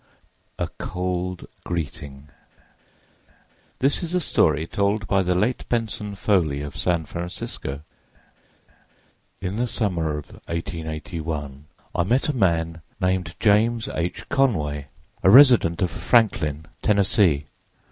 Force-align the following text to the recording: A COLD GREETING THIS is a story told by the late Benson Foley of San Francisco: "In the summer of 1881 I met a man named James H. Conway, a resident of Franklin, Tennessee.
A 0.57 0.67
COLD 0.79 1.47
GREETING 1.63 2.29
THIS 3.77 4.01
is 4.01 4.15
a 4.15 4.19
story 4.19 4.65
told 4.65 5.05
by 5.05 5.21
the 5.21 5.35
late 5.35 5.63
Benson 5.69 6.15
Foley 6.15 6.63
of 6.63 6.75
San 6.75 7.05
Francisco: 7.05 7.81
"In 9.41 9.57
the 9.57 9.67
summer 9.67 10.17
of 10.17 10.31
1881 10.47 11.65
I 11.93 12.03
met 12.03 12.27
a 12.29 12.33
man 12.33 12.81
named 12.99 13.35
James 13.39 13.87
H. 13.93 14.27
Conway, 14.27 14.87
a 15.21 15.29
resident 15.29 15.83
of 15.83 15.91
Franklin, 15.91 16.65
Tennessee. 16.81 17.45